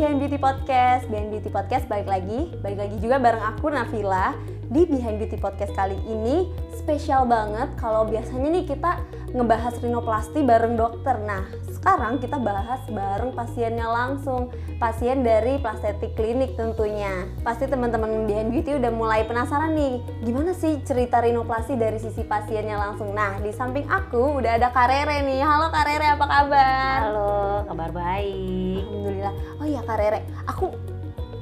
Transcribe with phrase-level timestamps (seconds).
[0.00, 1.12] Behind Beauty Podcast.
[1.12, 4.32] Behind Beauty Podcast balik lagi, balik lagi juga bareng aku Nafila.
[4.70, 6.46] Di Behind Beauty Podcast kali ini
[6.78, 9.02] spesial banget kalau biasanya nih kita
[9.34, 11.18] ngebahas rinoplasti bareng dokter.
[11.26, 11.42] Nah,
[11.74, 17.26] sekarang kita bahas bareng pasiennya langsung, pasien dari Plastetik Klinik tentunya.
[17.42, 22.78] Pasti teman-teman Behind Beauty udah mulai penasaran nih, gimana sih cerita rinoplasti dari sisi pasiennya
[22.78, 23.10] langsung.
[23.10, 25.42] Nah, di samping aku udah ada Karere nih.
[25.42, 26.98] Halo Karere, apa kabar?
[27.10, 28.86] Halo, kabar baik.
[28.86, 29.34] Alhamdulillah.
[29.58, 30.89] Oh iya Kak Rere, aku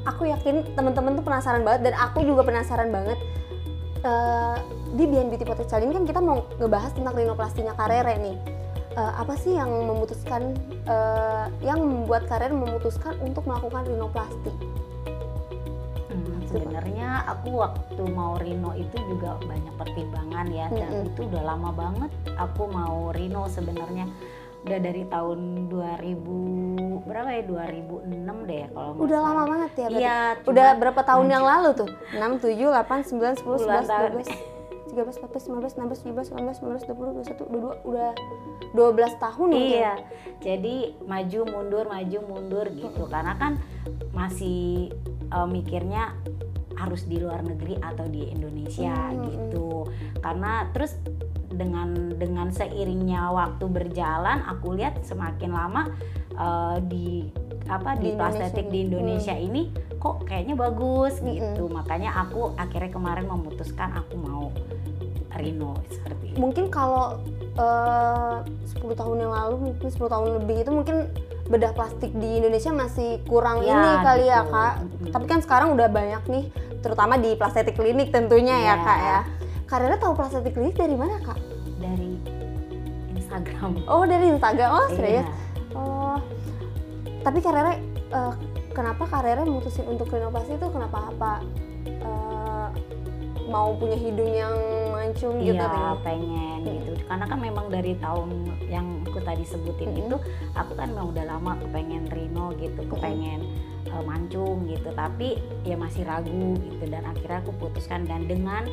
[0.08, 3.18] aku yakin teman-teman tuh penasaran banget dan aku juga penasaran banget.
[3.98, 4.56] Eh,
[4.94, 8.36] di Behind Beauty kali ini kan kita mau ngebahas tentang rinoplastinya Kak Rere nih.
[8.96, 10.56] Eh, apa sih yang memutuskan
[10.88, 14.54] eh, yang membuat Kak Rere memutuskan untuk melakukan rinoplasti?
[16.08, 21.08] Hmm, sebenarnya aku waktu mau Rino itu juga banyak pertimbangan ya dan Mm-mm.
[21.12, 24.08] itu udah lama banget aku mau Rino sebenarnya
[24.58, 25.38] udah dari tahun
[25.70, 26.18] 2000
[27.06, 28.04] berapa ya 2006
[28.44, 30.02] deh kalau Udah lama banget ya berarti?
[30.02, 31.64] Iya, Udah berapa tahun yang lanjut.
[31.78, 31.90] lalu tuh?
[32.12, 34.10] 6, 7, 8, 9, 10, Puluhan 11, tahun.
[34.18, 34.28] 12,
[34.88, 38.10] 13, 14, 15, 16, 17, 18, 19, 20, 21, 22, udah
[38.68, 39.48] 12 tahun.
[39.54, 39.92] Iya,
[40.38, 43.52] jadi maju mundur maju mundur gitu karena kan
[44.10, 44.90] masih
[45.28, 46.12] eh, mikirnya
[46.74, 49.86] harus di luar negeri atau di Indonesia Hmm, gitu.
[50.18, 50.94] Karena terus
[51.58, 55.90] dengan dengan seiringnya waktu berjalan, aku lihat semakin lama
[56.30, 57.26] eh, di
[57.66, 58.72] apa Di di, plastetik nih.
[58.72, 61.34] di Indonesia ini kok kayaknya bagus Mm-mm.
[61.34, 61.66] gitu.
[61.66, 64.44] Makanya aku akhirnya kemarin memutuskan aku mau
[65.30, 66.38] Rino seperti itu.
[66.38, 67.18] mungkin kalau
[67.52, 68.36] eh,
[68.72, 70.96] 10 tahun yang lalu mungkin 10 tahun lebih itu mungkin
[71.44, 74.50] bedah plastik di Indonesia masih kurang Ya, ini kali ya gitu.
[74.50, 75.10] kak Mm-mm.
[75.10, 76.44] tapi kan sekarang udah banyak nih
[76.78, 78.74] terutama di plastik klinik tentunya ya Iya.
[78.78, 79.20] kak ya
[79.68, 81.36] Kak Rere tahu plastik klinik dari mana kak?
[81.78, 82.18] dari
[83.14, 83.84] Instagram.
[83.86, 85.22] Oh dari Instagram, oh serius?
[85.22, 85.76] Iya.
[85.76, 86.16] Oh
[87.20, 87.74] tapi Kak Rere
[88.08, 88.32] eh,
[88.72, 91.32] kenapa Kak Rere mutusin untuk rinoplasti itu kenapa apa
[91.84, 92.68] eh,
[93.48, 94.56] mau punya hidung yang
[94.90, 95.60] mancung gitu?
[95.60, 96.74] Iya pengen Hmm.
[96.82, 98.28] gitu karena kan memang dari tahun
[98.66, 100.10] yang aku tadi sebutin Mm-mm.
[100.10, 100.16] itu
[100.52, 103.46] aku kan memang udah lama kepengen Rino gitu kepengen
[103.90, 108.64] uh, mancung gitu tapi ya masih ragu gitu dan akhirnya aku putuskan dan dengan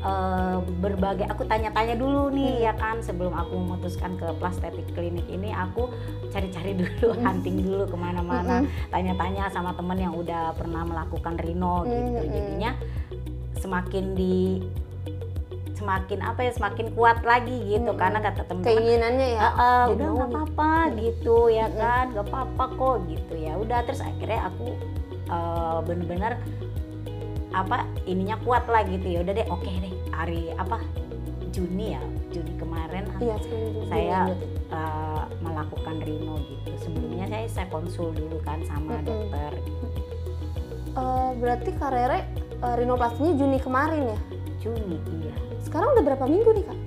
[0.00, 2.64] uh, berbagai aku tanya-tanya dulu nih Hmm.
[2.66, 5.88] ya kan sebelum aku memutuskan ke plastetik klinik ini aku
[6.30, 7.22] cari-cari dulu Hmm.
[7.24, 8.90] hunting dulu ke mana-mana Mm-mm.
[8.90, 12.72] tanya-tanya sama temen yang udah pernah melakukan Rino gitu jadinya
[13.60, 14.64] semakin di
[15.80, 17.96] semakin apa ya semakin kuat lagi gitu Mm-mm.
[17.96, 19.40] karena kata temen-temen Keinginannya ya?
[19.40, 20.70] "Ah, ah, jadi udah nggak nih." apa-apa
[21.00, 21.80] gitu ya Mm-mm.
[21.80, 24.66] kan nggak apa-apa kok gitu ya udah terus akhirnya aku
[25.26, 26.32] eh, bener-bener
[27.50, 30.78] apa ininya kuat lah gitu ya udah deh oke deh hari apa
[31.50, 33.36] Juni ya Juni kemarin juga
[33.88, 34.30] saya
[34.70, 39.08] eh, melakukan Rino gitu sebelumnya saya saya konsul dulu kan sama Mm-mm.
[39.08, 39.52] dokter
[40.90, 42.18] Eh, berarti Kak Rere
[42.60, 44.18] eh, rinoplastinya Juni kemarin ya?
[44.60, 45.19] Juni iya
[45.70, 46.78] Sekarang udah berapa minggu nih kak?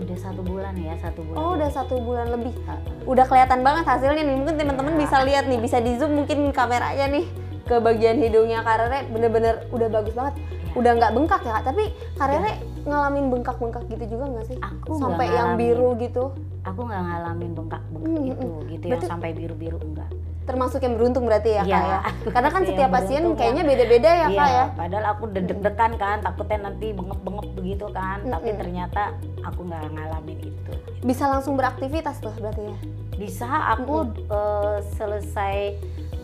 [0.00, 2.56] udah satu bulan ya satu bulan Oh udah satu bulan lebih.
[2.64, 2.78] Ah, ah.
[3.04, 4.32] Udah kelihatan banget hasilnya nih.
[4.34, 5.00] Mungkin teman-teman Iya.
[5.02, 7.28] bisa lihat nih, bisa di zoom mungkin kameranya nih
[7.62, 10.40] ke bagian hidungnya Kak Rere bener-bener udah bagus banget.
[10.40, 10.72] Iya.
[10.72, 11.64] Udah nggak bengkak ya kak?
[11.68, 11.84] Tapi
[12.16, 12.52] Kak Rere
[12.82, 14.56] ngalamin bengkak-bengkak gitu juga nggak sih?
[14.56, 16.32] aku Sampai yang biru gitu.
[16.62, 20.08] aku nggak ngalamin bengkak-bengkak Hmm, itu gitu Berarti- yang sampai biru-biru enggak
[20.50, 22.00] Termasuk yang beruntung berarti ya kak Iya, ya?
[22.28, 24.64] Karena kan yang setiap pasien kayaknya yang- beda-beda ya iya, kak ya?
[24.74, 28.58] padahal aku deg-degan kan takutnya nanti bengep-bengep begitu kan tapi Mm-mm.
[28.58, 29.02] ternyata
[29.40, 32.78] aku nggak ngalamin itu Bisa langsung beraktivitas tuh berarti ya?
[33.12, 33.96] bisa aku
[34.26, 35.56] eh, selesai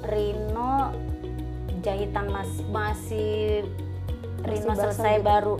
[0.03, 0.91] Rino
[1.79, 3.63] jahitan mas masih
[4.43, 5.25] Rino basah selesai gitu.
[5.25, 5.55] baru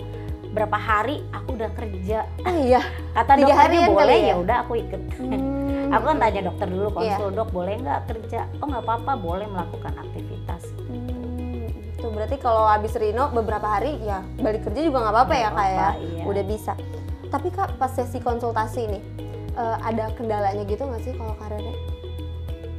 [0.49, 2.81] berapa hari aku udah kerja Oh iya.
[3.15, 4.27] kata Tiga dokternya boleh ya?
[4.27, 5.56] ya udah aku ikut Hmm.
[5.89, 6.95] Aku kan tanya dokter dulu Iya.
[7.17, 12.65] konsul dok boleh nggak kerja oh nggak apa-apa boleh melakukan aktivitas Hmm, itu berarti kalau
[12.65, 16.23] habis Rino beberapa hari ya balik kerja juga nggak apa-apa ya kak ya iya.
[16.25, 16.73] udah bisa
[17.27, 19.03] tapi kak pas sesi konsultasi nih
[19.53, 21.75] eh, ada kendalanya gitu nggak sih kalau Rere?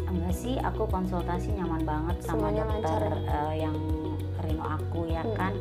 [0.08, 3.76] enggak sih aku konsultasi nyaman banget sama Semuanya dokter lancar eh, yang
[4.40, 5.36] Rino aku ya Hmm.
[5.36, 5.54] kan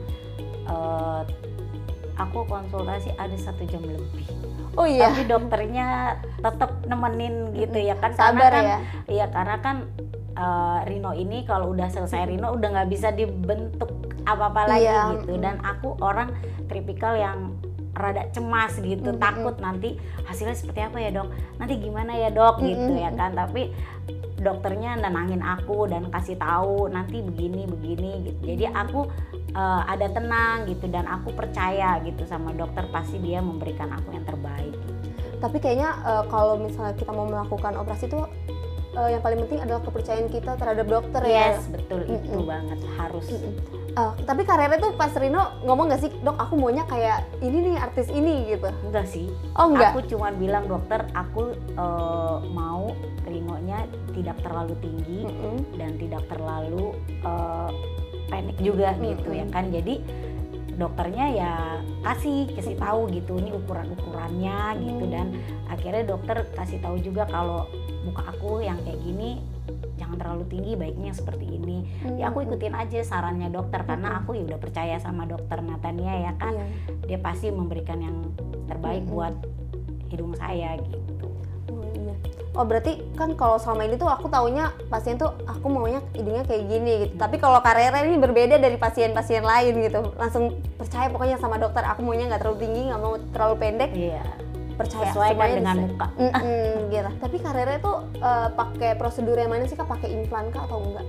[0.66, 1.22] Eh,
[2.16, 4.26] aku konsultasi ada satu jam lebih
[4.76, 5.10] oh iya.
[5.10, 5.88] Tapi dokternya
[6.40, 8.12] tetap nemenin gitu ya kan.
[8.12, 8.78] Sabar karena kan ya.
[9.08, 9.76] iya karena kan
[10.36, 13.90] eh, Rino ini kalau udah selesai Rino udah nggak bisa dibentuk
[14.26, 15.38] apa-apa lagi Iya, gitu.
[15.38, 16.34] Dan aku orang
[16.68, 17.56] tipikal yang
[17.96, 19.96] rada cemas gitu Mm, mm, takut nanti
[20.28, 21.32] hasilnya seperti apa ya dok?
[21.56, 22.60] Nanti gimana ya dok?
[22.60, 23.32] Mm, gitu mm, ya kan.
[23.32, 23.72] Tapi
[24.36, 29.08] dokternya nenangin aku dan kasih tahu nanti begini begini gitu jadi aku
[29.56, 34.24] eh, ada tenang gitu dan aku percaya gitu sama dokter pasti dia memberikan aku yang
[34.28, 35.12] terbaik gitu.
[35.40, 38.20] tapi kayaknya eh, kalau misalnya kita mau melakukan operasi itu
[39.00, 41.56] eh, yang paling penting adalah kepercayaan kita terhadap dokter ya.
[41.56, 42.48] yes betul itu Mm-mm.
[42.48, 43.85] banget harus Mm-mm.
[43.96, 47.76] Eh, tapi karirnya tuh pas Rino ngomong gak sih, dok aku maunya kayak ini nih
[47.80, 48.68] artis ini gitu.
[48.84, 49.96] enggak sih Oh enggak?
[49.96, 52.92] aku cuma bilang dokter aku eh, mau
[53.24, 55.80] rinonya tidak terlalu tinggi Mm-mm.
[55.80, 56.92] dan tidak terlalu
[57.24, 57.70] eh,
[58.28, 59.94] pendek juga gitu ya kan jadi
[60.76, 61.52] dokternya ya
[62.04, 65.12] kasih kasih tahu gitu ini ukuran ukurannya gitu Hmm.
[65.14, 65.26] dan
[65.72, 67.64] akhirnya dokter kasih tahu juga kalau
[68.04, 69.40] muka aku yang kayak gini
[70.06, 71.82] jangan terlalu tinggi baiknya yang seperti ini
[72.14, 72.54] ya aku Mm-mm.
[72.54, 76.66] ikutin aja sarannya dokter karena aku ya udah percaya sama dokter Natania ya kan Iya.
[77.04, 78.16] dia pasti memberikan yang
[78.70, 79.12] terbaik Mm-mm.
[79.12, 79.34] buat
[80.06, 81.26] hidung saya gitu
[81.66, 82.14] Oh, iya.
[82.54, 86.64] Oh berarti kan kalau selama ini tuh aku taunya pasien tuh aku maunya hidungnya kayak
[86.64, 87.14] gini gitu.
[87.18, 90.14] Tapi kalau karirnya ini berbeda dari pasien-pasien lain gitu.
[90.14, 91.82] Langsung percaya pokoknya sama dokter.
[91.84, 93.90] Aku maunya nggak terlalu tinggi, nggak mau terlalu pendek.
[93.92, 94.22] iya
[94.76, 95.86] Percaya sesuaikan dengan bisa.
[95.88, 97.10] muka Mm-mm, gitu.
[97.20, 99.88] Tapi karirnya tuh eh, pakai prosedur yang mana sih kak?
[99.88, 101.06] Pakai implan kah atau enggak?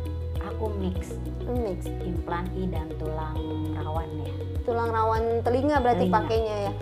[0.47, 1.13] aku mix
[1.45, 1.85] Mix.
[2.01, 3.37] implan i dan tulang
[3.77, 4.33] rawan ya
[4.65, 6.17] Tulang rawan telinga berarti Telinga.
[6.17, 6.73] pakainya ya.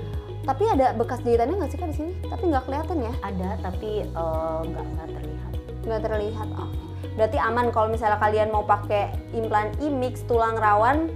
[0.45, 2.11] Tapi ada bekas jahitannya nggak sih kak di sini?
[2.23, 3.13] Tapi nggak kelihatan ya?
[3.19, 5.51] ada tapi eh, nggak nggak terlihat
[5.85, 6.69] nggak terlihat oh.
[7.13, 11.13] berarti aman kalau misalnya kalian mau pakai implan i-mix tulang rawan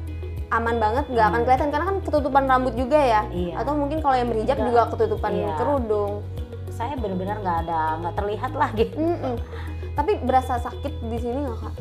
[0.50, 1.46] aman banget nggak akan Aman.
[1.46, 5.32] kelihatan karena kan ketutupan rambut juga ya iya atau mungkin kalau yang berhijab juga ketutupan
[5.32, 5.54] Iya.
[5.56, 6.14] kerudung
[6.70, 9.36] saya benar-benar nggak ada nggak terlihat lah gitu Mm-mm.
[9.94, 11.74] tapi berasa sakit di sini nggak kak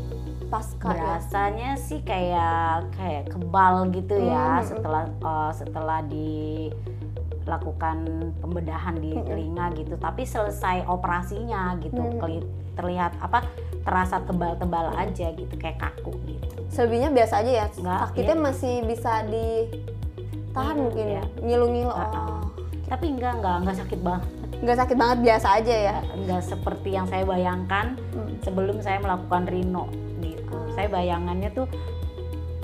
[0.48, 4.66] pasca ya berasanya sih kayak kayak kebal gitu ya Hmm.
[4.66, 7.96] setelah eh, setelah dilakukan
[8.38, 9.24] pembedahan di Hmm.
[9.24, 12.44] telinga gitu tapi selesai operasinya gitu Hmm.
[12.74, 13.44] terlihat apa
[13.82, 18.42] terasa tebal-tebal aja gitu kayak kaku gitu selebihnya biasa aja ya Nggak, sakitnya iya.
[18.42, 21.16] masih bisa ditahan Iya, mungkin iya.
[21.16, 22.10] ya ngilu-ngilu Ah, ah.
[22.10, 22.42] oh.
[22.86, 24.24] tapi enggak enggak enggak sakit banget
[24.58, 28.34] nggak sakit banget biasa aja ya enggak seperti yang saya bayangkan Hmm.
[28.40, 29.84] sebelum saya melakukan rino
[30.18, 30.66] gitu Ah.
[30.72, 31.66] saya bayangannya tuh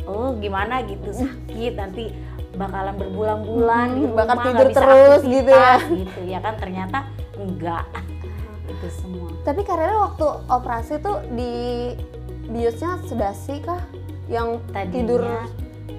[0.04, 2.10] oh gimana gitu sakit nanti
[2.54, 5.74] bakalan berbulan-bulan Hmm, rumah bakal tidur terus gitu ya.
[5.84, 6.98] gitu ya kan ternyata
[7.34, 7.84] enggak
[8.64, 11.52] itu semua Tapi karirnya waktu operasi tuh di
[12.46, 13.80] biusnya sedasi kah?
[14.26, 15.22] Yang tadinya tidur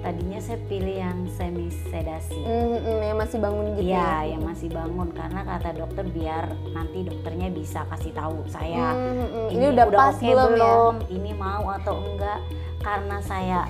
[0.06, 4.14] tadinya saya pilih yang semi sedasi mm, mm, yang masih bangun gitu Iya, ya?
[4.34, 9.26] yang masih bangun karena kata dokter biar nanti dokternya bisa kasih tahu saya Mm, mm,
[9.26, 9.46] mm.
[9.50, 11.06] Ini, udah pas oke belum, ya?
[11.10, 12.38] ini mau atau enggak
[12.82, 13.60] karena saya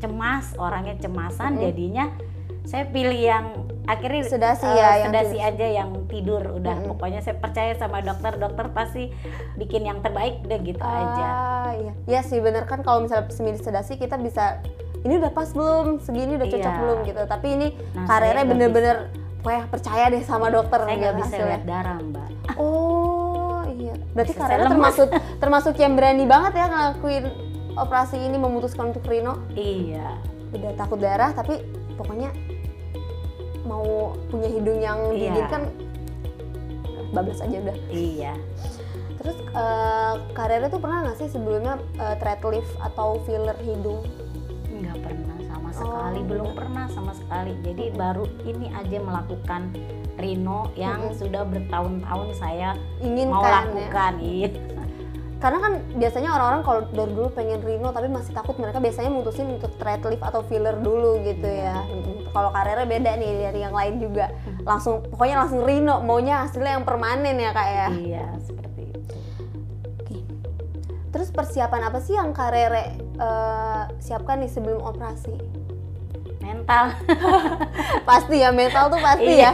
[0.00, 1.64] cemas orangnya cemasan Mm-mm.
[1.68, 2.04] jadinya
[2.68, 3.46] saya pilih yang
[3.90, 5.48] akhirnya Sedasi eh, ya, yang sedasi tidur.
[5.48, 6.90] aja yang tidur udah Mm-mm.
[6.90, 9.10] pokoknya saya percaya sama dokter dokter pasti
[9.54, 11.92] bikin yang terbaik deh gitu aja Ah, iya.
[12.06, 14.62] Iya sih bener kan kalau misalnya semi sedasi kita bisa
[15.00, 16.78] ini udah pas belum, segini udah cocok Iya.
[16.78, 17.22] belum gitu.
[17.24, 18.96] Tapi ini Nah, karirnya bener-bener
[19.38, 21.48] pokoknya percaya deh sama dokter saya gitu nggak bisa hasilnya.
[21.48, 23.94] lihat darah mbak Oh iya.
[24.10, 27.24] Berarti Bisa karirnya termasuk termasuk yang berani banget ya ngelakuin
[27.72, 29.40] operasi ini memutuskan untuk Rino.
[29.50, 30.14] iya
[30.50, 31.62] udah takut darah tapi
[31.94, 32.28] pokoknya
[33.70, 33.86] mau
[34.26, 35.18] punya hidung yang Iya.
[35.30, 35.62] dingin kan
[37.10, 37.76] bablas aja udah.
[37.88, 38.32] Iya.
[39.16, 44.02] Terus eh, karirnya tuh pernah nggak sih sebelumnya eh, thread lift atau filler hidung?
[44.66, 46.18] Nggak pernah sama sekali.
[46.18, 46.58] Oh, belum enggak.
[46.58, 47.52] pernah sama sekali.
[47.62, 49.62] Jadi baru ini aja melakukan
[50.16, 51.16] Rino yang Mm-mm.
[51.16, 53.56] sudah bertahun-tahun saya ingin mau kan ya.
[53.64, 54.48] lakukan iya
[55.40, 59.48] karena kan biasanya orang-orang kalau dari dulu pengen Rino tapi masih takut mereka biasanya mutusin
[59.50, 62.28] untuk thread lift atau filler dulu gitu ya Mm-mm.
[62.30, 64.28] kalau karirnya beda nih dari yang lain juga
[64.62, 69.16] langsung pokoknya langsung Rino maunya hasilnya yang permanen ya kak ya iya seperti itu
[69.96, 70.16] Oke.
[71.10, 72.84] Terus persiapan apa sih yang Karere
[73.16, 75.34] eh, siapkan nih sebelum operasi?
[76.40, 76.96] mental
[78.08, 79.50] Pasti ya mental tuh pasti Iya.
[79.50, 79.52] ya.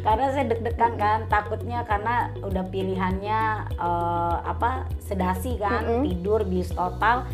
[0.00, 3.40] Karena saya deg-degan kan takutnya karena udah pilihannya
[3.72, 6.02] eh, apa sedasi kan Mm-mm.
[6.04, 7.24] tidur bis total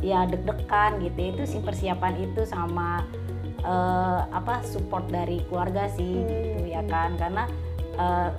[0.00, 3.04] ya deg-degan gitu itu sih persiapan itu sama
[3.60, 6.28] eh, apa support dari keluarga sih Hmm.
[6.28, 7.44] gitu ya kan karena
[7.94, 8.30] eh,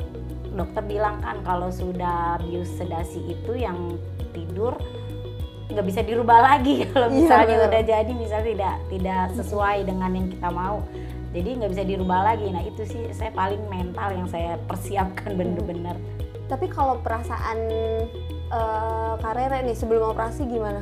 [0.49, 3.99] dokter bilang kan kalau sudah bius sedasi itu yang
[4.31, 4.73] tidur
[5.69, 7.69] nggak bisa dirubah lagi kalau Iya, misalnya benar.
[7.69, 10.81] udah jadi misalnya tidak tidak sesuai dengan yang kita mau
[11.29, 15.95] jadi nggak bisa dirubah lagi nah itu sih saya paling mental yang saya persiapkan bener-bener
[16.49, 17.57] Tapi kalau perasaan
[18.49, 20.81] eh, Karere nih sebelum operasi gimana?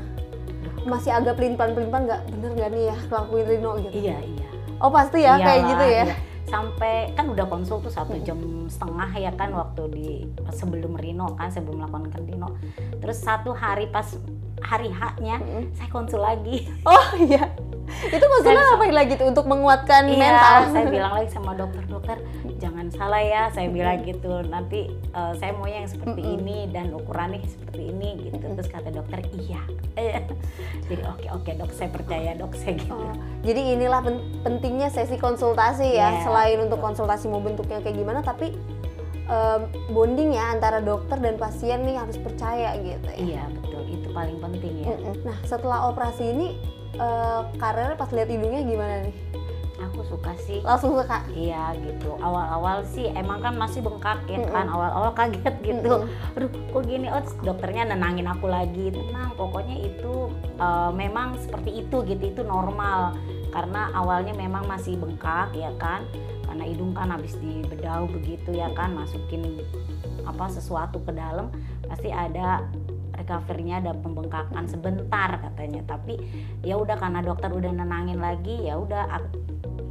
[0.87, 3.95] Masih agak pelin-pelan-pelin nggak bener nggak nih ya ngelakuin Rino gitu?
[3.99, 4.47] iya iya
[4.79, 6.05] Oh pasti ya kayak Iyalah, gitu ya.
[6.07, 6.15] iya.
[6.47, 8.39] sampai kan udah konsul tuh satu jam
[8.71, 10.07] setengah ya kan waktu di
[10.55, 12.55] sebelum Rino kan sebelum melakukan Rino
[13.03, 14.07] terus satu hari pas
[14.63, 15.75] hari haknya Mm-mm.
[15.75, 17.51] saya konsul lagi Oh iya.
[18.07, 18.23] itu
[18.87, 22.17] ngapain lagi tuh untuk menguatkan Iya, mental saya bilang lagi sama dokter, dokter
[22.57, 24.31] jangan salah ya, saya bilang gitu.
[24.47, 26.35] Nanti eh, saya mau yang seperti Mm-mm.
[26.39, 28.39] ini dan ukurannya seperti ini gitu.
[28.39, 29.59] Terus kata dokter iya.
[30.87, 32.95] Jadi oke oke dok, saya percaya dok saya gitu.
[32.95, 33.11] Oh,
[33.43, 38.19] jadi inilah pen- pentingnya sesi konsultasi ya Iya, selain untuk konsultasi mau bentuknya kayak gimana
[38.21, 38.55] tapi
[39.25, 44.07] em, bonding ya antara dokter dan pasien nih harus percaya gitu ya Iya betul, itu
[44.09, 44.87] paling penting ya.
[44.93, 45.15] Mm-mm.
[45.23, 46.47] nah setelah operasi ini
[47.57, 49.15] karirnya pas lihat hidungnya gimana nih
[49.77, 50.57] Aku suka sih.
[50.65, 52.17] langsung suka Iya gitu.
[52.17, 54.49] Awal-awal sih emang kan masih bengkak ya Mm-mm.
[54.49, 54.65] kan.
[54.73, 56.01] Awal-awal kaget gitu.
[56.01, 56.33] Mm-mm.
[56.33, 57.05] Aduh, kok gini?
[57.13, 58.89] Oh, dokternya nenangin aku lagi.
[58.89, 62.23] Tenang, pokoknya itu eh, memang seperti itu gitu.
[62.25, 63.21] Itu normal.
[63.53, 66.09] Karena awalnya memang masih bengkak ya kan.
[66.49, 69.61] Karena hidung kan habis dibedau begitu ya kan, masukin
[70.25, 71.53] apa sesuatu ke dalam
[71.87, 72.65] pasti ada
[73.17, 75.81] recovery-nya ada pembengkakan sebentar katanya.
[75.83, 76.17] Tapi
[76.63, 79.19] ya udah karena dokter udah nenangin lagi ya udah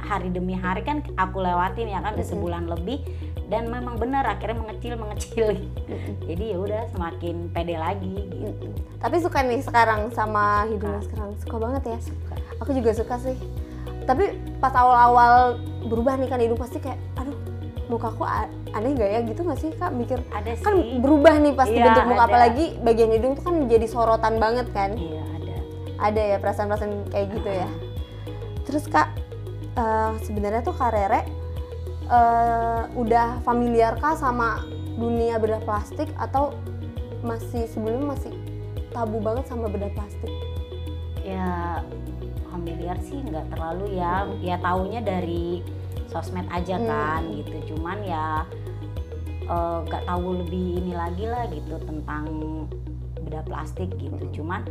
[0.01, 3.03] hari demi hari kan aku lewatin ya kan udah sebulan lebih
[3.47, 5.47] dan memang benar akhirnya mengecil mengecil.
[6.27, 8.67] Jadi ya udah semakin pede lagi gitu.
[8.99, 11.31] Tapi suka nih sekarang sama hidungnya sekarang.
[11.39, 11.97] Suka banget ya.
[12.03, 12.35] Suka.
[12.59, 13.37] Aku juga suka sih.
[14.03, 17.36] Tapi pas awal-awal berubah nih kan hidung pasti kayak aduh
[17.87, 18.23] mukaku
[18.71, 19.19] aneh gak ya?
[19.23, 19.91] Gitu gak sih kak?
[19.91, 20.63] Mikir ada sih.
[20.63, 22.29] kan berubah nih pasti Iya, bentuk muka ada.
[22.29, 24.95] apalagi bagian hidung tuh kan jadi sorotan banget kan?
[24.95, 25.55] Iya ada.
[25.97, 27.69] Ada ya perasaan-perasaan kayak gitu ya.
[28.67, 29.07] Terus kak
[29.73, 31.21] eh, sebenarnya tuh kak Rere
[32.07, 34.63] eh, udah familiar kah sama
[34.97, 36.51] dunia bedah plastik atau
[37.21, 38.33] masih sebelumnya masih
[38.91, 40.29] tabu banget sama bedah plastik?
[41.21, 41.81] Ya
[42.47, 44.25] familiar sih nggak terlalu ya.
[44.41, 45.61] Ya taunya dari
[46.17, 46.89] sosmed aja Hmm.
[46.89, 48.41] kan gitu cuman ya
[49.45, 52.25] eh, nggak tahu lebih ini lagi lah gitu tentang
[53.21, 54.65] beda plastik gitu cuman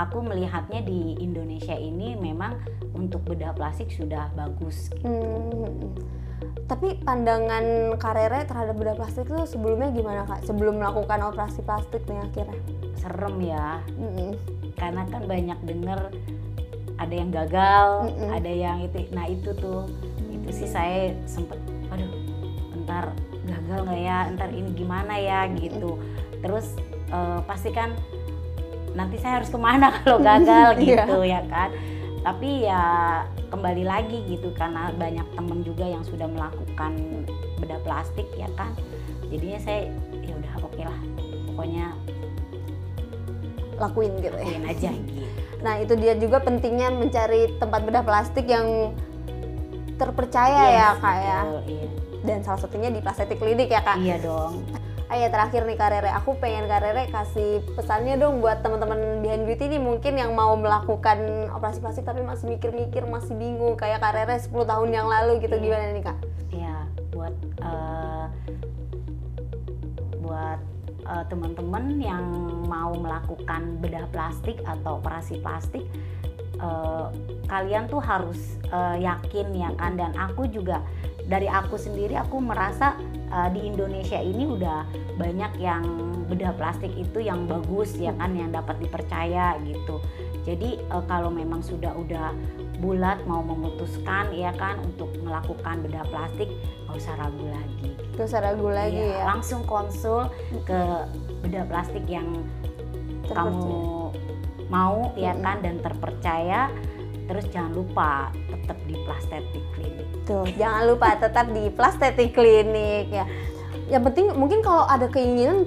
[0.00, 2.56] aku melihatnya di Indonesia ini memang
[2.96, 5.12] untuk bedah plastik sudah bagus gitu.
[5.12, 5.92] Hmm.
[6.64, 10.40] Tapi pandangan Karere terhadap bedah plastik itu sebelumnya gimana kak?
[10.48, 12.56] Sebelum melakukan operasi plastik nih akhirnya?
[13.02, 14.38] serem ya Mm-mm.
[14.78, 16.00] karena kan banyak denger
[17.02, 18.30] ada yang gagal Mm-mm.
[18.30, 19.90] ada yang itu nah itu tuh
[20.42, 21.58] itu sih saya sempet
[21.88, 22.10] aduh
[22.82, 24.18] ntar gagal nggak ya?
[24.34, 25.46] Ntar ini gimana ya?
[25.48, 25.98] Gitu.
[26.38, 26.74] Terus
[27.08, 27.94] eh, pasti kan
[28.92, 31.06] nanti saya harus ke mana kalau gagal Iya.
[31.06, 31.70] gitu ya kan?
[32.22, 32.82] Tapi ya
[33.50, 36.94] kembali lagi gitu karena banyak temen juga yang sudah melakukan
[37.58, 38.74] bedah plastik ya kan?
[39.26, 39.90] Jadinya saya
[40.22, 41.00] ya udah oke lah
[41.48, 41.86] pokoknya
[43.80, 44.44] Lakuin gitu ya.
[44.46, 45.26] lakuin aja gitu.
[45.62, 48.94] Nah itu dia juga pentingnya mencari tempat bedah plastik yang
[49.94, 51.38] terpercaya ya Yes, kak ya.
[51.42, 51.88] betul, iya.
[52.22, 53.98] Dan salah satunya di plastik klinik ya kak.
[53.98, 54.62] iya dong
[55.06, 59.68] Ah ya terakhir nih Karere, aku pengen Karere kasih pesannya dong buat teman-teman behind beauty
[59.68, 61.20] nih mungkin yang mau melakukan
[61.52, 65.62] operasi plastik tapi masih mikir-mikir, masih bingung kayak Karere 10 tahun yang lalu gitu Iya.
[65.62, 66.18] gimana nih kak?
[66.50, 66.76] ya
[67.10, 68.26] buat eh,
[70.18, 70.60] buat
[71.04, 72.24] eh, teman-teman yang
[72.64, 75.84] mau melakukan bedah plastik atau operasi plastik
[76.62, 77.06] eh,
[77.50, 78.38] kalian tuh harus
[78.70, 79.98] eh, yakin ya kan?
[79.98, 80.80] Dan aku juga
[81.26, 82.94] dari aku sendiri aku merasa
[83.28, 84.86] eh, di Indonesia ini udah
[85.18, 85.84] banyak yang
[86.30, 88.32] bedah plastik itu yang bagus ya kan?
[88.32, 89.98] Yang dapat dipercaya gitu.
[90.46, 92.32] Jadi eh, kalau memang sudah udah
[92.82, 94.78] bulat mau memutuskan ya kan?
[94.82, 96.48] Untuk melakukan bedah plastik
[96.88, 97.90] nggak usah ragu lagi.
[98.12, 99.24] Gak usah ragu lagi Iya, ya.
[99.24, 100.28] langsung konsul
[100.68, 100.80] ke
[101.40, 102.44] bedah plastik yang
[103.32, 104.01] kamu
[104.72, 105.44] mau ya Mm-mm.
[105.44, 106.72] kan dan terpercaya
[107.22, 108.10] terus jangan lupa
[108.48, 113.26] tetap di Plastetik Klinik Tuh, jangan lupa tetap di Plastetik Klinik ya.
[113.90, 115.66] Yang penting mungkin kalau ada keinginan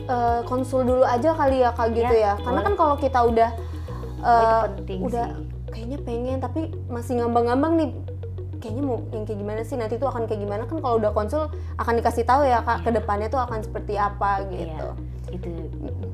[0.00, 2.32] eh, konsul dulu aja kali ya kak gitu Ya, ya.
[2.38, 2.66] Karena boleh.
[2.66, 3.50] kan kalau kita udah
[4.16, 7.88] Oh, penting udah sih kayaknya pengen tapi masih ngambang-ngambang nih
[8.56, 11.46] kayaknya mau yang kayak gimana sih nanti tuh akan kayak gimana kan kalau udah konsul
[11.76, 12.84] akan dikasih tahu ya kak Iya.
[12.86, 14.88] ke depannya tuh akan seperti apa gitu
[15.30, 15.48] itu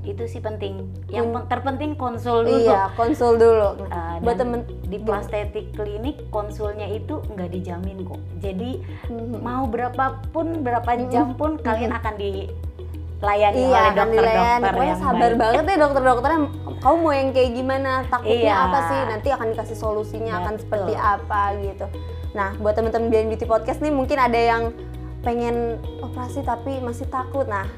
[0.02, 1.34] itu sih penting yang Hmm.
[1.36, 5.22] pen- terpenting konsul dulu iya konsul dulu Uh, buat temen di gimana?
[5.22, 8.70] Plastetik Klinik konsulnya itu nggak dijamin kok jadi
[9.06, 9.38] Mhm.
[9.38, 15.38] mau berapapun berapa jam pun kalian akan dilayani iya oleh akan dokter-dokter yang sabar baik.
[15.38, 16.40] banget deh dokter-dokternya
[16.76, 18.54] kamu mau yang kayak gimana takutnya Iya.
[18.60, 20.62] apa sih nanti akan dikasih solusinya akan Betul.
[20.64, 21.86] seperti apa gitu
[22.32, 24.74] nah buat teman-teman Bian Beauty Podcast nih mungkin ada yang
[25.20, 27.68] pengen operasi tapi masih takut nah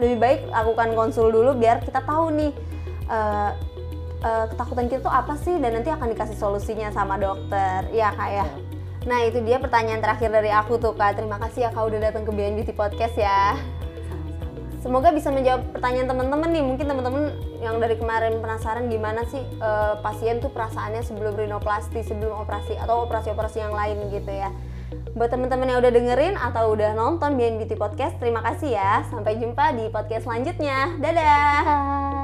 [0.00, 2.52] lebih baik lakukan konsul dulu biar kita tahu nih
[3.06, 3.50] eh,
[4.24, 5.60] eh, ketakutan kita tuh apa sih?
[5.60, 7.84] Dan nanti akan dikasih solusinya sama dokter.
[7.92, 8.46] Ya kak ya?
[9.04, 11.20] Nah itu dia pertanyaan terakhir dari aku tuh kak.
[11.20, 13.54] Terima kasih ya kak udah datang ke Bian Beauty Podcast ya.
[14.80, 16.64] Semoga bisa menjawab pertanyaan teman-teman nih.
[16.64, 22.40] Mungkin teman-teman yang dari kemarin penasaran gimana sih uh, pasien tuh perasaannya sebelum rinoplasti sebelum
[22.40, 24.48] operasi atau operasi-operasi yang lain gitu ya
[25.14, 29.04] buat teman-teman yang udah dengerin atau udah nonton BN Beauty Podcast terima kasih ya.
[29.10, 30.96] Sampai jumpa di podcast selanjutnya.
[31.00, 32.19] Dadah